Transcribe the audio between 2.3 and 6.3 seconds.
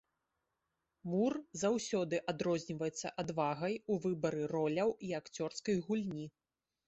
адрозніваецца адвагай у выбары роляў і акцёрскай гульні.